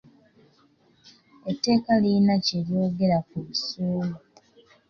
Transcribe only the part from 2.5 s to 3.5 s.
lyogera ku